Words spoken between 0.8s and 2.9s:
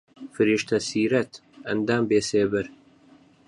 سیرەت، ئەندام بێسێبەر